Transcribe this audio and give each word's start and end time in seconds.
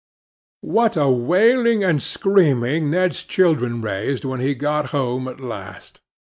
What 0.65 0.97
a 0.97 1.07
wailing 1.09 1.83
and 1.83 2.01
screaming 2.01 2.89
Ned's 2.89 3.23
children 3.23 3.83
raised 3.83 4.25
when 4.25 4.39
he 4.39 4.55
got 4.55 4.87
home 4.87 5.27
at 5.27 5.39
last! 5.39 6.01